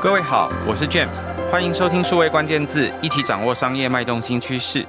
[0.00, 4.86] 各位好，我是 James，欢迎收听数位关键字，一起掌握商业脉动新趋势。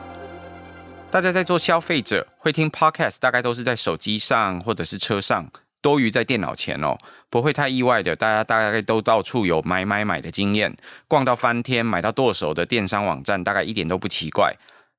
[1.10, 5.50] 大家在做消费者会听 Podcast，大概都是在手机上或者是车上，
[5.82, 6.96] 多于在电脑前哦。
[7.32, 10.78] 不会太意外的，大家大概都到处有买买买的经验，
[11.08, 14.54] 逛到翻天，买到剁手的电商网站，大概一点都不奇怪。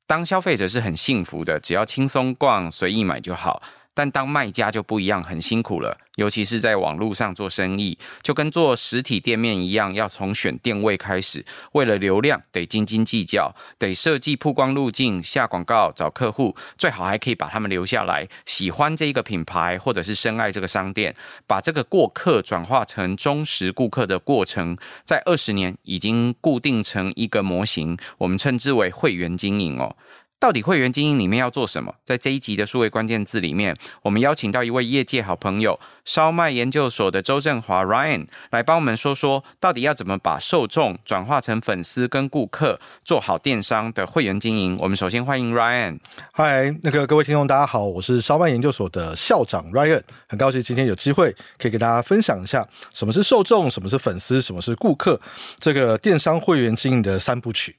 [0.09, 3.63] 当消费者是很幸福的，只要轻松逛，随意买就好。
[4.01, 5.95] 但当卖家就不一样，很辛苦了。
[6.17, 11.45] 尤其是在网络上做生意，就跟做实体店面一样，要从选店位开始。
[11.73, 21.15] 为了流量，得斤斤计较，得设计曝光路径、下广告、找客户，最好还可以把他们留下来，喜欢这一个品牌，或者是深爱这个商店，
[21.47, 29.95] 把这个过客转化成忠实顾客的过程，在二十年已经固定成一个模型，我们称之为会员经营哦。
[30.41, 31.95] 到底会员经营里面要做什么？
[32.03, 44.79] 在这一集的数位关键字里面，我们邀请到一位业界好朋友，烧麦研究所的周振华 Ryan 来帮我们说说，到底要怎么把受众转化成粉丝跟顾客，做好电商的会员经营。
[44.81, 45.99] 我们首先欢迎 Ryan。
[46.33, 55.21] 嗨，那个各位听众大家好，我是烧麦研究所的校长 Ryan，很高兴今天有机会可以给大家分享一下什么是受众，什么是粉丝，什么是顾客，
[55.59, 57.77] 这个电商会员经营的三部曲。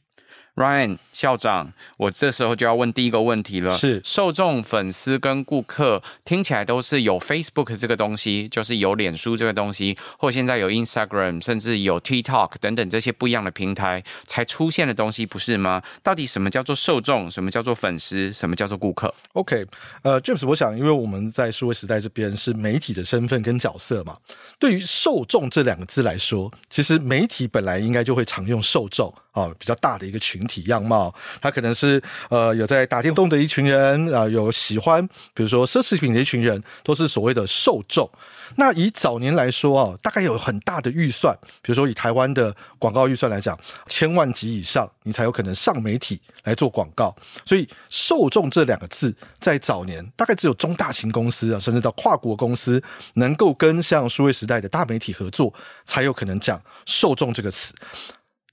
[0.55, 3.71] Ryan 校长，我这时候就要问第一个问题了。
[3.77, 15.81] 是受众、粉丝跟顾客听起来都是有 Facebook 这个东西，就是有脸书这个东西，或现在有 Instagram，甚至有 TikTok 等等这些不一样的平台才出现的东西，不是吗？
[16.03, 17.31] 到底什么叫做受众？
[17.31, 18.31] 什么叫做粉丝？
[18.33, 19.65] 什么叫做顾客？OK，
[20.03, 24.17] 呃，James，我想，因为我们在数位时代这边是媒体的身份跟角色嘛，
[24.59, 29.13] 对于受众这两个字来说，其实媒体本来应该就会常用受众。
[29.31, 38.09] 啊，比较大的一个群体样貌，他可能是呃有在打电动的一群人啊，有喜欢比如说奢侈品的一群人，都是所谓的受众。
[38.57, 47.15] 那以早年来说啊，大概有很大的预算，比如说以台湾的广告预算来讲，千万级以上，你才有可能上媒体来做广告。
[47.45, 55.53] 所以“受众”这两个字，在早年大概只有中大型公司啊，甚至到跨国公司，能够跟像数位时代的大媒体合作，
[55.85, 57.73] 才有可能讲“受众”这个词。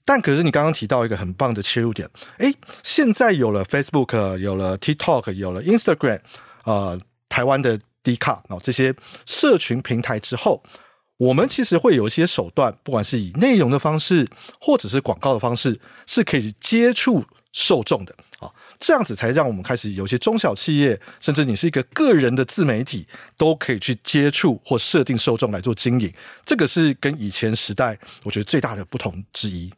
[0.05, 2.51] 但可是你刚刚提到一个很棒的切入点，诶，
[2.81, 6.19] 现在有了 Facebook，有了 TikTok，有了 Instagram，
[6.63, 8.95] 呃，台湾的 Dcard 啊这些
[9.25, 10.63] 社群平台之后，
[11.17, 14.27] 我们其实会有一些手段，不管是以内容的方式，
[14.59, 18.49] 或者是广告的方式，是可以接触受众的啊，
[18.79, 23.05] 这样子才让我们开始有些中小企业，甚至你是一个个人的自媒体，
[23.37, 26.11] 都可以去接触或设定受众来做经营。
[26.45, 29.71] 这个是跟以前时代我觉得最大的不同之一。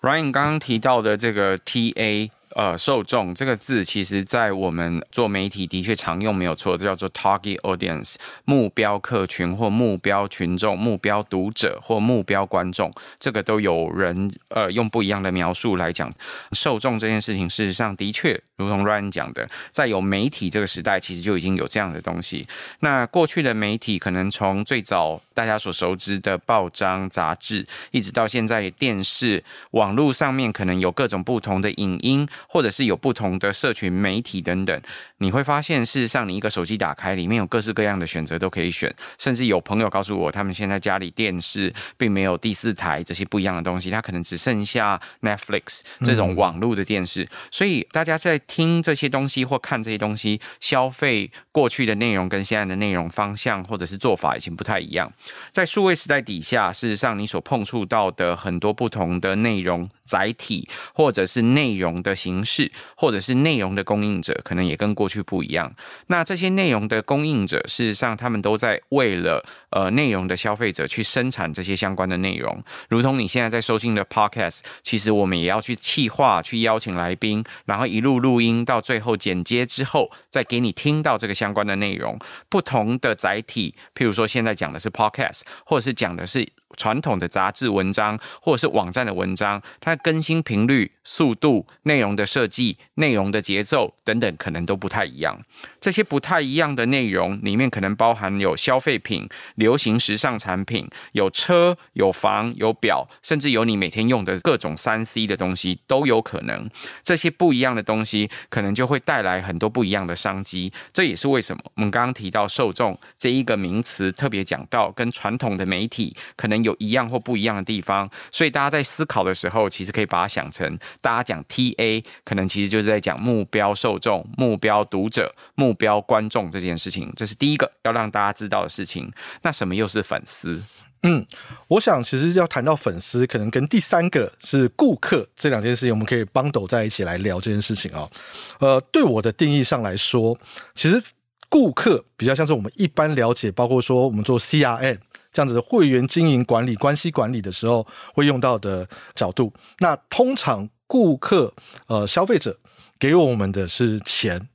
[0.00, 2.30] Ryan 刚刚提到的这个 TA。
[2.54, 8.14] 呃，受众这个字，其实在我们做媒体的确常用，没有错，这叫做 target audience，
[8.44, 16.12] 目标客群或目标群众、目标读者或目标观众，这个都有人呃用不一样的描述来讲
[16.52, 17.48] 受众这件事情。
[17.48, 22.46] 事实上，的确如同 Ryan 讲的，在有媒体这个时代，其实就已经有这样的东西。
[22.80, 32.26] 那过去的媒体，可能从最早大家所熟知的报章、杂志，一直到现在电视、网络上面，可能有各种不同的影音。
[32.46, 34.80] 或者是有不同的社群媒体等等，
[35.18, 38.94] 你会发现，事实上，你一个手机打开，里面有各式各样的选择都可以选。
[39.18, 47.28] 甚至有朋友告诉我，他们现在家里电视并没有第四台这些不一样的东西，他可能只剩下 Netflix 这种网络的电视。
[47.50, 55.10] 所以大家在听这些东西或看这些东西，消费过去的内容跟现在的内容方向或者是做法已经不太一样。
[55.50, 65.72] 在数位时代底下，事实上你所碰触到的很多不同的内容载体，或者是内容的形形式，或者是内容的供应者，可能也跟过去不一样。
[66.08, 72.62] 那这些内容的供应者，事实上他们都在为了呃内容的消费者去生产这些相关的内容。
[72.90, 82.18] 如同你现在在收听的 Podcast，其实我们也要去企划、去邀请来宾，然后一路录音到最后剪接之后，再给你听到这个相关的内容。
[82.50, 86.46] 不同的载体，譬如说现在讲的是 Podcast，或者是讲的是。
[86.76, 95.40] 传统的杂志文章或者是网站的文章，它更新频率、速度、内容的设计、内容的节奏等等，可能都不太一样。
[95.80, 106.68] 这些不太一样的内容里面，可能包含有消费品、流行时尚产品，有车、有房、有表，甚至有你每天用的各种三 C 的东西都有可能。
[107.02, 110.72] 这些不一样的东西，可能就会带来很多不一样的商机。
[110.92, 116.57] 这也是为什么我们刚刚提到受众这一个名词，特别讲到跟传统的媒体可能。
[116.64, 118.08] 有一样或不一样的地方。
[118.30, 127.12] 所以大家在思考的时候，其实可以把它想成，大家讲 TA，可能其实就是在讲目标受众、目标读者、目标观众这件事情。
[127.16, 129.12] 这是第一个要让大家知道的事情。
[129.42, 130.62] 那什么又是粉丝？
[131.04, 131.24] 嗯，
[131.68, 138.10] 我想其实要谈到粉丝，可能跟第三个是顾客这两件事情，我们可以帮斗在一起来聊这件事情、哦。
[138.58, 140.36] 呃，对我的定义上来说，
[140.74, 141.00] 其实
[141.48, 144.98] 顾客比较像是我们一般了解，包括说我们做 CRM
[145.38, 149.52] 这样子的会员经营管理、关系管理的时候会用到的角度。
[149.78, 151.54] 那通常顾客
[151.86, 152.58] 呃消费者
[152.98, 154.48] 给我们的是钱，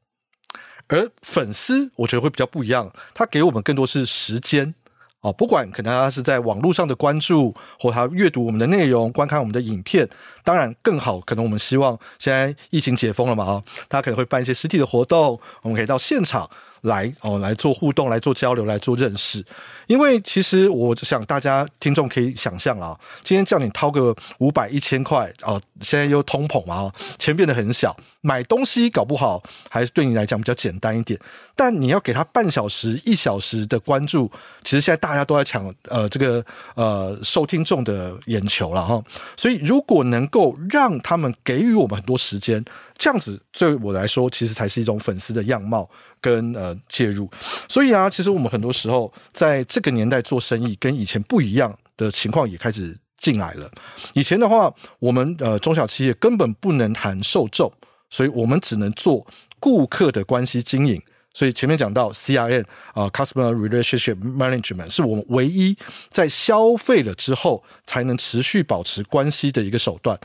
[0.90, 4.76] 而粉丝我觉得会比较不一样，他给我们更多是时间。
[5.22, 10.10] 哦，不管可能他是在网络上的关注，或他阅读我们的内容、观看我们的影片，
[10.44, 11.22] 当然更好。
[11.22, 16.50] 可能我们希望现在疫情解封了嘛，哈，他可能会办一些实体的活动，我们可以到现场。
[16.84, 19.44] 来哦，来做互动，来做交流，来做认识。
[19.88, 31.20] 因为其实我想大家听众可以想象啊，今天叫你掏个五百、一千块哦，现在又通膨嘛，钱变得很小，买东西搞不好还是对你来讲比较简单一点。
[31.56, 34.32] 但你要给他半小时、一小时的关注，
[34.64, 36.44] 其实现在大家都在抢呃这个
[36.76, 39.02] 呃受听众的眼球了哈。
[39.38, 42.64] 所以如果能够让他们给予我们很多时间。
[42.98, 45.90] 这样子对我来说，其实才是一种粉丝的样貌
[46.22, 47.30] 跟呃介入。
[47.68, 53.70] 所以啊，其实我们很多时候在这个年代做生意，跟以前不一样的情况也开始进来了。
[54.14, 57.72] 以前的话，我们呃中小企业根本不能谈受众，
[58.10, 59.26] 所以我们只能做
[59.60, 61.02] 顾客的关系经营。
[61.36, 65.76] 所以前面讲到 C R N 啊，Customer Relationship Management 是我们唯一
[66.12, 70.20] 在消费了之后才能持续保持关系的一个手段。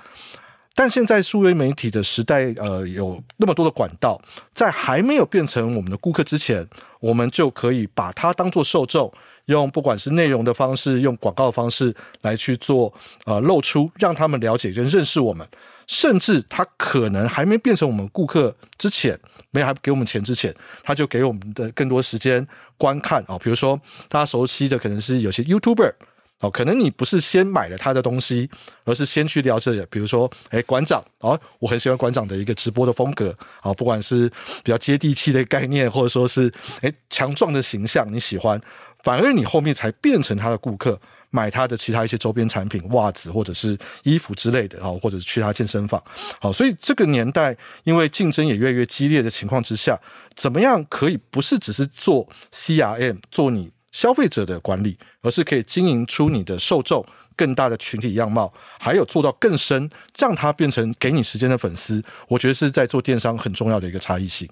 [0.79, 4.17] 但现在数位媒体的时代，呃，有那么多的管道，
[4.55, 6.65] 在还没有变成我们的顾客之前，
[7.01, 9.13] 我们就可以把它当做受众，
[9.47, 12.95] 用不管是内容的方式，用广告的方式来去做，
[13.25, 15.45] 呃，露出，让他们了解跟认识我们，
[15.89, 19.19] 甚至他可能还没变成我们顾客之前，
[19.51, 20.55] 没还给我们钱之前，
[20.85, 22.47] 他就给我们的更多时间
[22.77, 23.77] 观看啊，比如说
[24.09, 25.93] 大家熟悉的可能是有些 YouTuber。
[26.41, 28.49] 哦，可能你不是先买了他的东西，
[28.85, 34.29] 而是先去了解，比如说，哎，馆长，哦，我很喜欢馆长的一个直播的风格，啊，不管是
[34.63, 38.61] 比较接地气的概念，或者说是，哎，强壮的形象，你喜欢，
[39.03, 41.01] 反而你后面才变成他的顾客，
[41.31, 46.01] 买他的其他一些周边产品，袜子或者是衣服之类的，啊，或者是去他健身房，
[46.41, 50.01] 好，所以这个年代，因为竞争也越来越激烈的情况之下，
[50.37, 53.73] 怎么样可以不是只是做 CRM，做你。
[53.93, 57.05] 消费者的管理，而是可以经营出你的受众
[57.37, 59.89] 更大的群体样貌，还有做到更深，
[60.19, 62.03] 让它变成给你时间的粉丝。
[62.29, 64.49] 我觉得是在做电商很重要的一个差异性。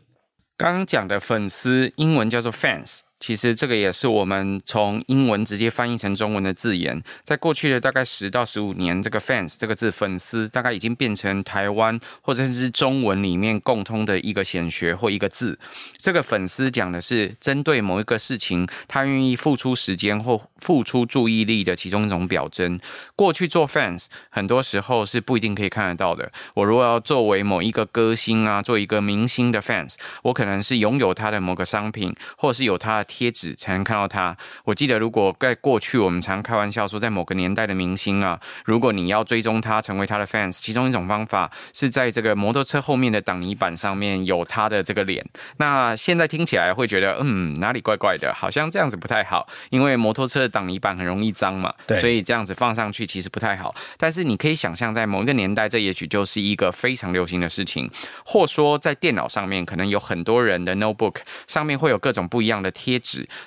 [0.57, 3.01] 刚刚讲的粉丝，英文叫做 fans。
[3.27, 7.03] 其实这个也是我们从英文直接翻译成中文的字眼。
[7.25, 15.59] 在过去的大概十到十五年，这个 fans 这个字，粉丝大概已经变成台湾或者是中文里面共通的一个显学或一个字。
[15.99, 22.79] 这个粉丝讲的是针对某一个事情，他愿意付出时间或付出注意力的其中一种表征。
[23.17, 26.31] 过去做 fans 很多时候是不一定可以看得到的。
[26.55, 33.16] 我如果要作为某一个歌星啊，做一个明星的 fans，我可能是拥有他的某个商品，或是有他的。
[33.17, 34.37] 贴纸才能看到他。
[34.65, 45.25] 我记得，如果在过去，我们常开玩笑说，在某个年代的明星啊，如果你要追踪他，成为他的 fans，其中一种方法是在这个摩托车后面的挡泥板上面有他的这个脸。
[45.57, 53.75] 那现在听起来会觉得，嗯，哪里怪怪的，好像这样子不太好，因为摩托车的挡泥板很容易脏嘛，对，所以这样子放上去其实不太好。
[53.97, 57.91] 但是你可以想象，在某一个年代，这也许就是一个非常流行的事情，
[58.27, 62.96] 或说在电脑上面，可能有很多人的 notebook 上面会有各种不一样的贴。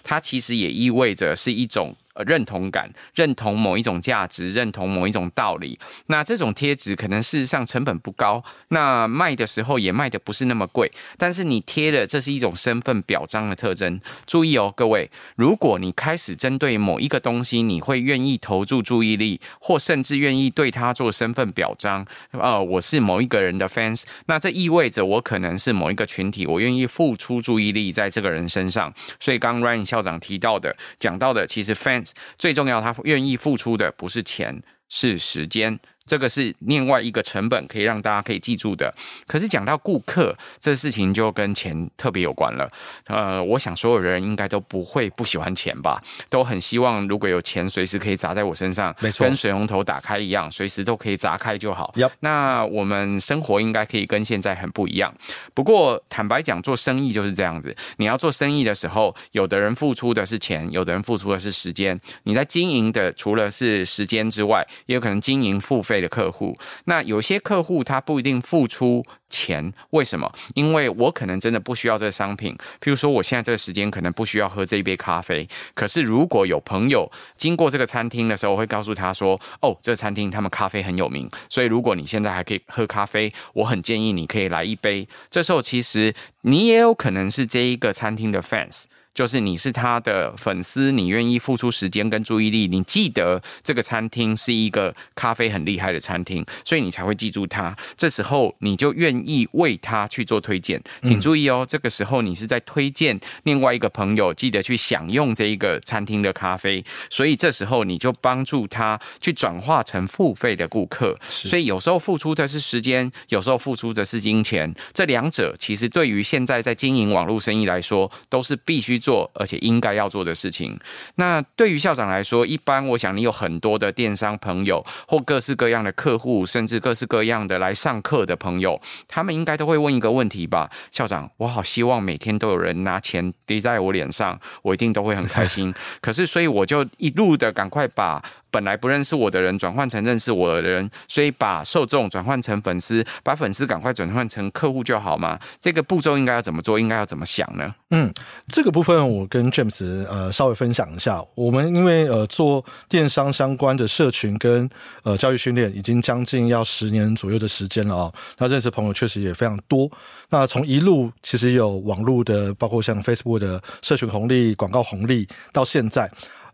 [0.03, 1.95] 它其实也意味着是一种。
[2.25, 5.79] 认同感，认同某一种价值，认同某一种道理。
[6.07, 10.91] 那这种贴纸可能事实上成本不高，那卖的时候也卖的不是那么贵。
[11.17, 13.99] 但是你贴的，这是一种身份表彰的特征。
[14.25, 22.05] 注意哦，各位，如果你开始针对某一个东西，你会愿意投注注意力，或甚至愿意对它做身份表彰。
[22.31, 28.93] 呃，我是某一个人的 fans，那这意味着我可能是某一个群体，我愿意付出注意力在这个人身上。
[29.19, 32.08] 所以刚 Ryan 校长提到的，讲到的，其实 fans。
[32.37, 35.79] 最重要，他愿意付出的不是钱，是时间。
[36.09, 38.91] 这个是另外一个成本，可以让大家可以记住的。
[39.27, 42.67] 可是讲到顾客这事情，就跟钱特别有关了。
[43.05, 51.93] 呃，我想所有人应该都不会不喜欢钱吧，都很希望如果有钱随时可以砸在我身上，没错，跟水龙头打开一样，随时都可以砸开就好。
[52.21, 55.13] 那我们生活应该可以跟现在很不一样。
[55.53, 57.75] 不过坦白讲，做生意就是这样子。
[57.97, 61.99] 你要做生意的时候，有的人付出的是钱，有的人付出的是时间。
[62.23, 66.57] 你在经营的除了是时间之外，也有可能经营付费的客户。
[66.85, 70.31] 那有些客户他不一定付出钱，为什么？
[70.55, 72.55] 因为我可能真的不需要这个商品。
[72.81, 75.47] 譬如说，我现在这个时间可能不需要喝这一杯咖啡。
[75.73, 88.85] 可是如果有朋友经过这个餐厅的时候，我会告诉他说：“哦，这个餐厅他们咖啡很有名，所以如果你现在还可以喝咖啡，我很建议你可以来一杯。”这时候其实你也有可能是这一个餐厅的 fans。
[89.19, 97.75] 就是你是他的粉丝，你愿意付出时间跟注意力，你记得这个餐厅是一个咖啡很厉害的餐厅，所以你才会记住他。
[97.97, 100.81] 这时候你就愿意为他去做推荐。
[101.03, 106.81] 请注意哦，这个时候你是在推荐另外一个朋友，记得去享用这一个餐厅的咖啡。
[107.09, 111.19] 所以这时候你就帮助他去转化成付费的顾客。
[111.29, 114.73] 所以有时候付出的是时间，有时候付出的是金钱。
[114.93, 119.08] 这两者其实对于现在在经营网络生意来说，都是必须做。
[119.09, 120.79] 做而且应该要做的事情。
[121.15, 130.69] 那对于校长来说，一般我想你有很多的电商朋友，或各式各样的客户，甚至各式各样的来上课的朋友，他们应该都会问一个问题吧？
[130.91, 135.73] 校长，我好希望每天都有人拿钱滴在我脸上，我一定都会很开心。
[136.01, 138.21] 可是，所以我就一路的赶快把。
[138.51, 145.39] 本来不认识我的人转换成认识我的人，所以把受众转换成粉丝，把粉丝赶快转换成客户就好嘛。
[145.59, 146.79] 这个步骤应该要怎么做？
[146.79, 147.73] 应该要怎么想呢？
[147.91, 148.13] 嗯，
[148.47, 151.23] 这个部分我跟 James 呃稍微分享一下。
[151.35, 154.69] 我们因为呃做电商相关的社群跟
[155.03, 158.13] 呃教育训练，已经将近要十年左右的时间了啊、哦。
[158.37, 159.89] 那认识朋友确实也非常多。
[160.29, 166.09] 那从一路其实有网络的，包括像 Facebook 的社群红利、广告红利，到现在。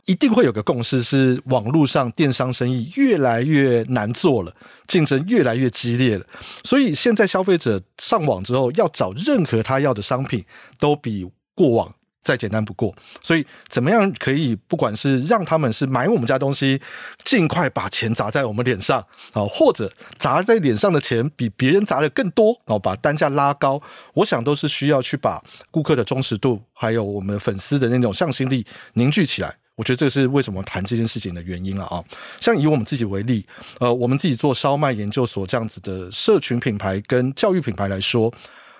[0.06, 4.56] 一定会有个共识，是网络上电商生意越来越难做了，
[4.88, 6.26] 竞争越来越激烈了。
[6.64, 10.46] 所以现在消费者上网之后，要找任何他要的商品，
[10.80, 12.96] 都比过往再简单不过。
[13.20, 16.80] 所以怎么样可以，不管是让他们是买我们家东西，
[17.24, 19.00] 尽快把钱砸在我们脸上
[19.34, 23.82] 啊，或者砸在脸上的钱比别人砸的更多，然后把单价拉高，
[24.14, 29.56] 我想都是需要去把顾客的忠实度，还有我们粉丝的那种向心力凝聚起来。
[29.75, 32.03] 我觉得这是为什么谈这件事情的原因了啊！
[32.39, 33.46] 像以我们自己为例，
[33.79, 38.34] 呃，我们自己做烧麦研究所这样子的社群品牌跟教育品牌来说，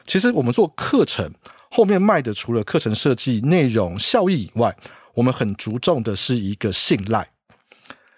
[0.05, 1.29] 其实我们做课程
[1.69, 4.75] 后面卖的，除了课程设计、内容、效益以外，
[5.13, 7.27] 我们很注重的是一个信赖。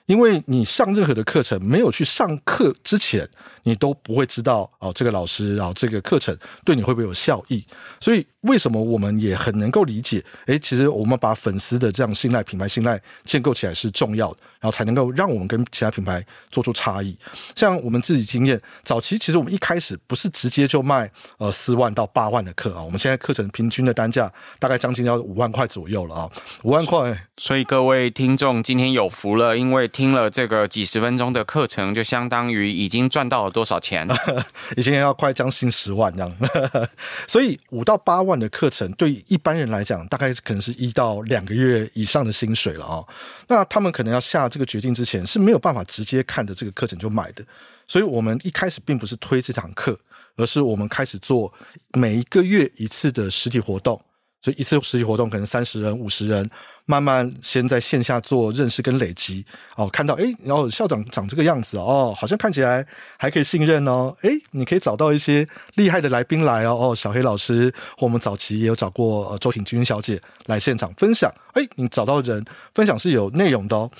[0.05, 3.27] 因为你上任何的课程，没有去上课之前，
[3.63, 7.65] 你都不会知道哦，这个老师啊，这个课程对你会不会有效益？
[7.99, 10.23] 所以为什么我们也很能够理解？
[10.47, 17.15] 诶，其实我们把粉丝的这样信赖、品牌信赖建构起来是重要的，然后才能够让我们跟其他品牌做出差异。
[17.55, 26.31] 像我们自己经验，早期其实我们一开始不是直接就卖呃四万到八万的课啊，我们现在课程平均的单价大概将近要五万块左右了啊，
[26.63, 27.27] 五万块。
[27.37, 34.07] 所以各位听众今天有福了，因为听了这个几十分钟的课程，就相当于已经赚到了多少钱？
[34.75, 36.31] 已经要快将近十万这样。
[37.27, 43.03] 所以五到八万的课程，对一般人来讲，大概可能是一到两个月以上的薪水了啊。
[43.47, 47.43] 那他们可能要下这个决定之前，是没有办法直接看着这个课程就买的。
[47.87, 49.97] 所以我们一开始并不是推这堂课，
[50.35, 51.53] 而是我们开始做
[51.93, 54.01] 每一个月一次的实体活动。
[54.41, 56.49] 所以一次实体活动可能三十人、五十人，
[56.85, 62.85] 慢慢先在线下做认识跟累积哦，看到诶，然后校长长这个样子哦，好像看起来
[63.17, 73.91] 还可以信任哦，诶，你可以找到一些厉害的来宾来哦，哦，小黑老师或我们早期也有找过周挺君小姐来现场分享，诶，你找到人分享是有内容的哦。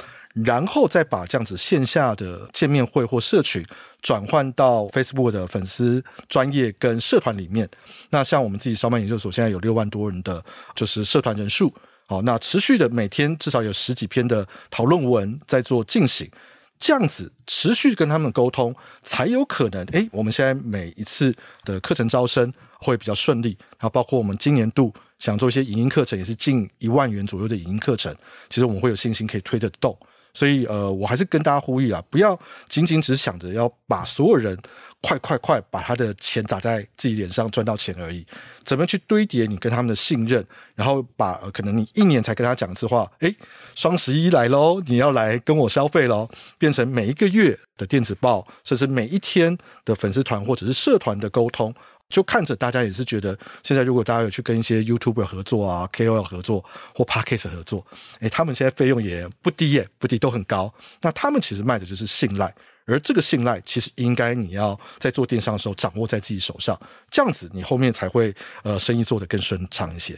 [0.46, 3.65] 然后再把这样子线下的见面会或社群
[4.01, 7.67] 转换到 Facebook 的粉丝专业跟社团里面。
[8.10, 10.44] 那像我们自己烧麦研究所现在有六万多人的
[10.75, 11.74] 就是社团人数，
[12.06, 16.29] 好，那持续的每天至少有十几篇的讨论文在做进行，
[16.77, 23.58] 这样子持续跟他们沟通，才有可能诶，我们现在每一次的课程招生会比较顺利。
[23.72, 28.15] 然后包括我们今年度想做一些影音课程，也是近一万元左右的影音课程，
[28.50, 29.98] 其实我们会有信心可以推得动。
[30.38, 32.39] 所以呃，我还是跟大家呼吁啊，不要
[32.70, 34.56] 仅仅只想着要把所有人
[35.01, 38.24] 快快快把他的钱砸在自己脸上赚到钱而已，
[38.63, 43.36] 怎么去堆叠你跟他们的信任，然后把、可能你一年才跟他讲一次话，诶，
[43.74, 46.29] 双十一来喽，你要来跟我消费喽，
[46.60, 51.74] 变成每一个月的电子报，甚至每一天的粉丝团或者是社团的沟通。
[52.10, 56.64] 就看着大家也是觉得，现在如果大家有去跟一些 YouTuber 合作啊、KOL 合作
[56.96, 57.86] 或 Podcast 合作，
[58.22, 60.74] 诶，他们现在费用也不低耶，不低都很高。
[61.02, 62.54] 那他们其实卖的就是信赖，
[62.86, 66.80] 而这个信赖其实应该你要在做电商的时候掌握在自己手上，
[67.12, 68.34] 这样子你后面才会
[68.64, 70.18] 呃生意做得更顺畅一些。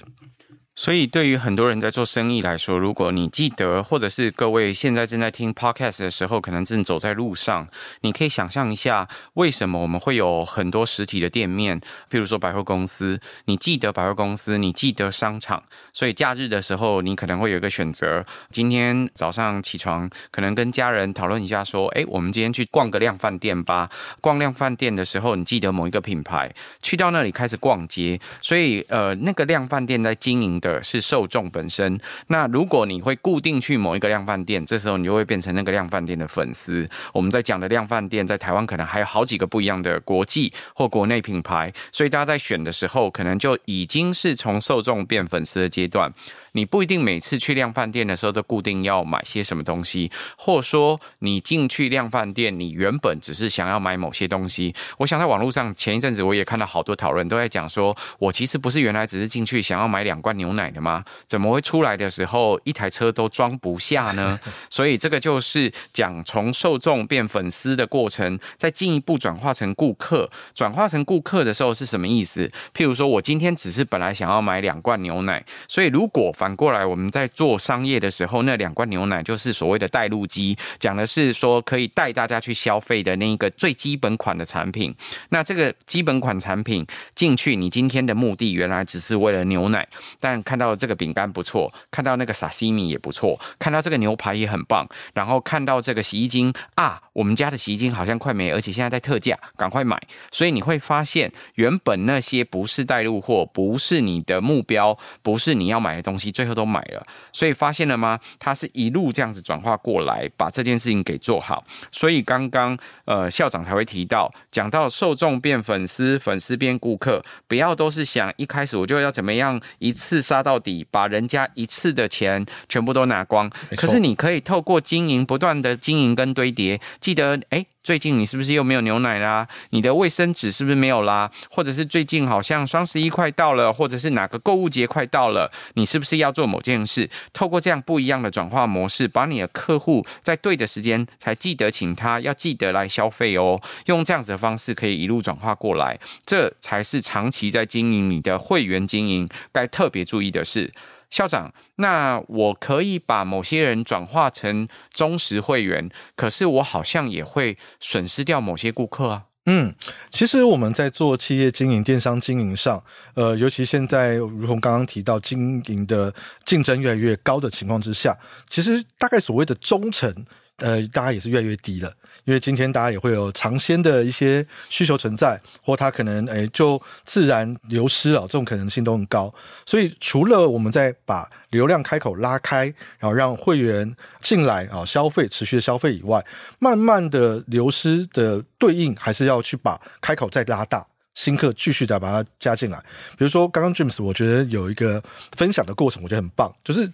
[0.79, 7.67] 所以，对于很多人在做生意来说，如果你记得，或者是各位现在正在听 Podcast 的时候，可能正走在路上，
[7.99, 18.25] 你可以想象一下，为什么我们会有很多实体的店面，譬如说百货公司，你记得百货公司，你记得商场，所以假日的时候，你可能会有一个选择。
[18.49, 23.89] 今天早上起床，可能跟家人讨论一下，说，哎，我们今天去逛个量饭店吧。
[24.21, 26.49] 逛量饭店的时候，你记得某一个品牌，
[26.81, 30.68] 去到那里开始逛街，所以，呃，那个量饭店在经营的。
[30.83, 31.99] 是受众本身。
[32.27, 36.87] 那如果你会固定去某一个量饭店，这时候你就会变成那个量饭店的粉丝。
[37.13, 46.13] 我们在讲的量饭店，在台湾可能还有好几个不一样的国际或国内品牌，所以大家在选的时候，可能就已经是从受众变粉丝的阶段。
[46.53, 54.73] 你不一定每次去量饭店的时候都固定要买些什么东西，或者说你进去量饭店，你原本只是想要买某些东西。
[54.97, 61.03] 我想在网络上前一阵子我也看到好多讨论，都在讲说，我其实不是原来只是进去想要买两罐牛奶的吗？
[61.27, 64.39] 怎么会出来的时候一台车都装不下呢？
[64.69, 70.29] 所以这个就是讲从受众变粉丝的过程，再进一步转化成顾客。
[70.53, 72.51] 转化成顾客的时候是什么意思？
[72.73, 84.95] 譬如说我今天只是本来想要买两罐牛奶，所以如果反过来，我们在做商业的时候，那两罐牛奶就是所谓的带路机，讲的是说可以带大家去消费的那一个最基本款的产品。
[85.31, 89.85] 那这个基本款产品进去，你今天的目的原来只是为了牛奶，
[90.21, 100.01] 但看到这个饼干不错，看到那个萨西米也不错，看到这个牛排也很棒，然后看到这个洗衣精啊，我们家的洗衣精好像快没，而且现在在特价，赶快买。
[100.31, 106.28] 所以你会发现，原本那些不是带路货，不是你的目标，不是你要买的东西。
[106.31, 108.19] 最后都买了，所以发现了吗？
[108.37, 111.63] 他是一路这样子转化过来，把这件事情给做好。
[111.91, 123.49] 所以刚刚呃校长才会提到，讲到受众变粉丝，粉丝变顾客，不要都是想一开始我就要怎么样一次杀到底，把人家一次的钱全部都拿光。
[123.75, 127.65] 可是你可以透过经营，不断的经营跟堆叠，记得哎。
[127.81, 129.47] 最近你是不是又没有牛奶啦？
[129.69, 131.31] 你的卫生纸是不是没有啦？
[131.49, 137.09] 或者是最近好像双十一快到了，或者是哪个购物节快到了，你是不是要做某件事？
[137.31, 143.59] 透过这样不一样的转化模式，把你的客户在对的时间才记得请他，要记得来消费哦。
[143.85, 150.71] 用这样子的方式可以一路转化过来，这才是长期在经营你的会员经营该特别注意的事。
[151.09, 159.23] 校长，那我可以把某些人转化成忠实会员，可是我好像也会损失掉某些顾客啊。
[159.45, 159.73] 嗯，
[160.11, 162.83] 其实我们在做企业经营、电商经营上，
[163.15, 166.13] 呃，尤其现在如同刚刚提到，经营的
[166.45, 168.15] 竞争越来越高的情况之下，
[168.47, 170.25] 其实大概所谓的忠诚。
[170.59, 171.91] 呃，大家也是越来越低了，
[172.25, 179.33] 因为今天大家也会有尝鲜的一些需求存在，或它可能诶就自然流失了，这种可能性都很高。
[179.65, 182.65] 所以除了我们在把流量开口拉开，
[182.97, 186.23] 然后让会员进来啊消费持续的消费以外，
[186.59, 192.77] 慢慢的流失的对应还是要去把开口再拉大，新客继续的把它加进来。
[193.17, 195.01] 比如说刚刚 James，我觉得有一个
[195.37, 196.91] 分享的过程，我觉得很棒，就是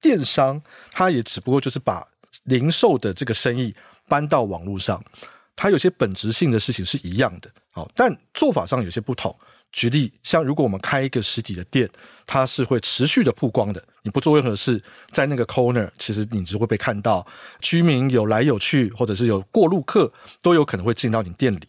[0.00, 2.04] 电商它也只不过就是把。
[2.44, 3.74] 零售的这个生意
[4.08, 5.02] 搬到网络上，
[5.54, 9.34] 它有些本质性的事情是一样的，好，但做法上有些不同。
[9.72, 11.90] 举例，像如果我们开一个实体的店，
[12.24, 17.26] 它是会持续的曝光的，你不做任何事，在那个 corner，其实你只会被看到，
[17.60, 21.60] 居民有来有去，或者是有过路客，都有可能会进到你店里。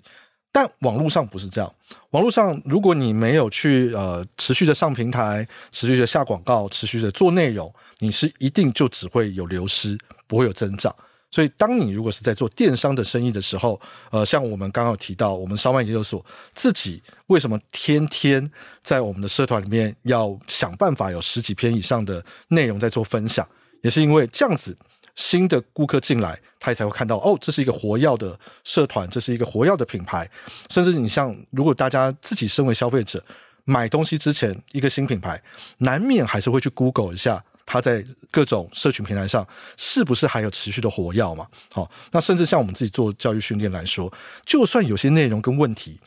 [0.53, 1.75] 但网络上不是这样，
[2.11, 9.97] 网络上如果你没有去呃持续的上平台，持续的下广告，持续的做内容，你是一定就只会有流失。
[10.27, 10.93] 不会有增长，
[11.31, 13.79] 所以当你如果是在做电商的生意的时候，
[14.11, 18.49] 呃，像我们刚刚有提到，我们烧麦研究所自己为什么天天
[18.83, 23.47] 在我们的社团里面要想办法有十几篇以上的内容在做分享，
[23.83, 24.77] 也是因为这样子，
[25.15, 30.29] 新的顾客进来，他也才会看到哦，这是一个活药的社团，这是一个活药的品牌，
[30.69, 33.23] 甚至你像如果大家自己身为消费者
[33.65, 35.41] 买东西之前，一个新品牌
[35.79, 37.43] 难免还是会去 Google 一下。
[37.67, 41.45] 他在各种社群平台上是不是还有持续的活跃嘛？
[41.71, 44.11] 好，那甚至像我们自己做教育训练来说，
[44.45, 45.99] 就算有些内容跟问题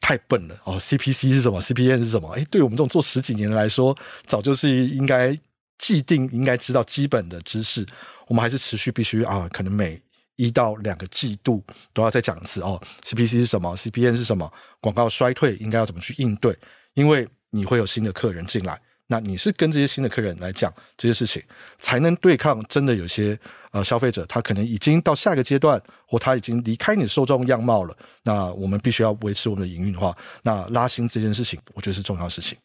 [0.00, 2.28] 太笨了哦，CPC 是什么？CPN 是什么？
[2.32, 5.36] 哎，对我们这种做十几年的来说，早就是应该
[5.78, 7.86] 既定应该知道基本的知识，
[8.26, 10.00] 我们还是持续必须啊，可能每
[10.36, 12.80] 一到两个季度都要再讲一次哦。
[13.02, 14.52] CPC 是什么？CPN 是什么？
[14.80, 16.54] 广告衰退应该要怎么去应对？
[16.94, 21.42] 因为你会有新的客人进来，那你是跟这些新的客人来讲这些事情，
[21.78, 23.38] 才能对抗真的有些
[23.72, 27.96] 呃消费者，他可能已经到下一个阶段，或他已经离开你受众样貌了。
[28.22, 32.56] 那我们必须要维持我们的营运的话，那拉新这件事情，我觉得是重要事情。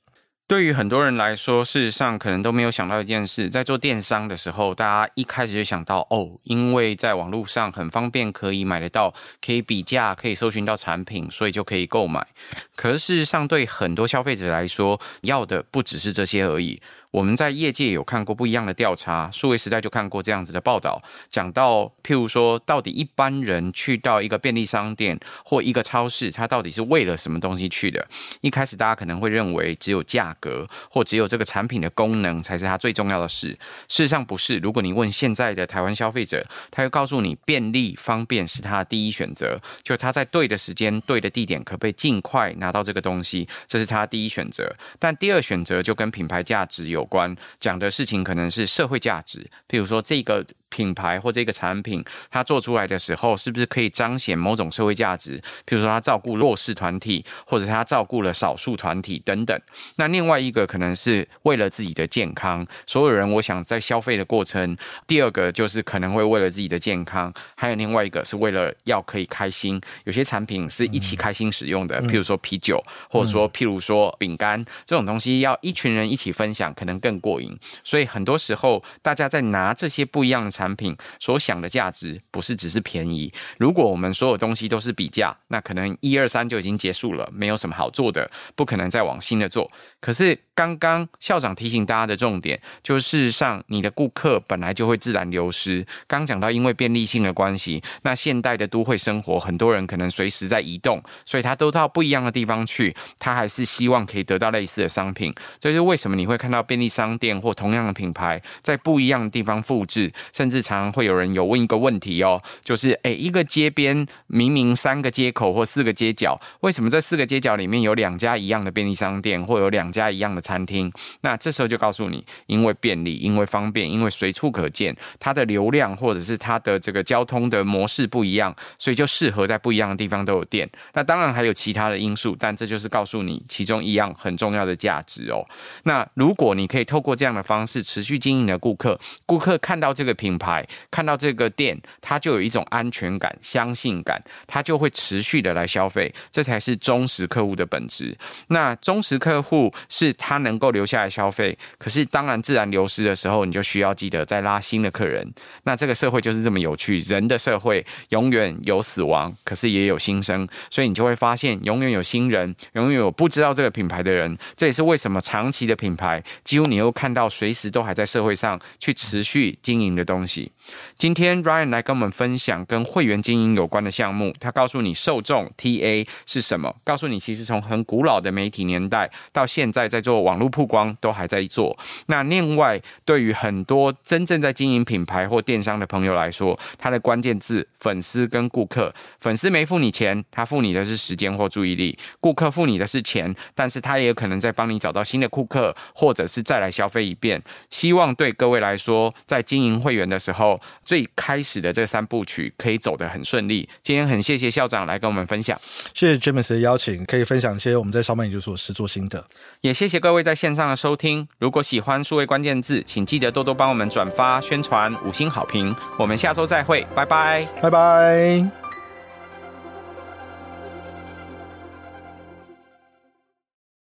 [0.54, 9.12] 对于很多人来说，事实上可能都没有想到一件事，在做电商的时候，大家一开始就想到哦，因为在网络上很方便，可以买得到，
[9.44, 12.28] 可以比价，可以搜寻到产品，所以就可以购买。
[12.76, 16.80] 可是事实上，对很多消费者来说，要的不只是这些而已。
[17.14, 21.00] 我们在业界有看过不一样的调查，数位时代就看过这样子的报道，
[21.30, 28.04] 讲到譬如说，到底一般人去到一个便利商店或一个超市，他到底是为了什么东西去的？
[28.42, 33.50] 一开始大家可能会认为只有价格或只有这个产品的功能才是他最重要的事，
[33.88, 34.58] 事实上不是。
[34.58, 44.76] 如果你问现在的台湾消费者，他会告诉你便利方便是他的第一选择，就他在对的时间、对的地点，可不可以尽快拿到这个东西，这是他第一选择。
[44.98, 50.46] 但第二选择就跟品牌价值有有关，讲的事情可能是社会价值，譬如说这个。
[50.74, 55.40] 品牌或这个产品，它做出来的时候，是不是可以彰显某种社会价值？
[55.66, 59.56] 比如说，它照顾弱势团体，或者它照顾了少数团体等等。
[59.98, 62.66] 那另外一个可能是为了自己的健康。
[62.88, 69.80] 所有人，我想在消费的过程，第二个就是可能会为了自己的健康，还有另外一个是为了要可以开心。
[70.06, 77.56] 有些产品是一起开心使用的，譬如说啤酒，或者说譬如说饼干这种东西，要一群人一起分享，可能更过瘾。
[77.84, 80.63] 所以很多时候，大家在拿这些不一样的产品。
[80.64, 83.32] 产品所想的价值不是只是便宜。
[83.58, 89.70] 如果我们所有东西都是比价，那可能一二三就已经结束了，没有什么好做的，不可能再往新的做。
[90.00, 95.86] 可是刚刚校长提醒大家的重点，就是事实上你的顾客本来就会自然流失。
[96.08, 105.36] 刚讲到因为便利性的关系，那现代的都会生活，很多人可能随时在移动，所以他都到不一样的地方去，他还是希望可以得到类似的商品。
[105.60, 110.53] 这就是为什么你会看到便利商店或同样的品牌在不一样的地方复制，甚至。
[110.54, 120.94] 日常会有人有问一个问题哦，就是诶，一个街边明明三个街口或四个街角，为什么这四个街角里面有两家一样的便利商店，或有两家一样的餐厅？
[121.22, 130.70] 那这时候就告诉你，因为便利，因为方便，因为随处可见，它的流量或者是它的这个交通的模式不一样，所以就适合在不一样的地方都有店。
[130.94, 135.44] 那当然还有其他的因素，但这就是告诉你其中一样很重要的价值哦。
[135.86, 140.43] 那如果你可以透过这样的方式持续经营的顾客，顾客看到这个品牌。
[140.44, 148.16] 牌看到这个店，他就有一种安全感、相信感，他就会持续的来消费，这才是忠实客户的本质。
[148.48, 155.26] 那忠实客户是他能够留下来消费，可是当然自然流失的时候，你就需要记得再拉新的客人。
[155.64, 164.38] 那这个社会就是这么有趣，人的社会永远有死亡，可是也有新生，所以你就会发现永远有新人，永远有不知道这个品牌的人。
[164.56, 170.33] 这也是为什么长期的品牌，几乎你又看到随时都还在社会上去持续经营的东西。
[170.34, 170.52] комиссий.
[170.98, 181.78] 今天 Ryan 来跟我们分享跟会员经营有关的项目，他告诉你受众 TA 是什么，告诉你其实从很古老的媒体年代到现在在做网络曝光都还在做。
[182.08, 197.42] 那另外对于很多真正在经营品牌或电商的朋友来说，他的关键字粉丝跟顾客，粉丝没付你钱，他付你的是时间或注意力；顾客付你的是钱，但是他也可能在帮你找到新的顾客，或者是再来消费一遍。
[197.70, 200.53] 希望对各位来说，在经营会员的时候，
[200.84, 203.68] 最开始的这三部曲可以走得很顺利。
[203.82, 205.60] 今天很谢谢校长来跟我们分享，
[205.94, 209.24] 谢谢 James 的邀请，可以分享一些我们在烧麦研究所实做心得。
[209.62, 211.28] 也谢谢各位在线上的收听。
[211.40, 215.76] 如果喜欢数位关键字，请记得多多帮我们转发宣传，五星好评。
[215.98, 218.73] 我们下周再会，拜拜，拜拜。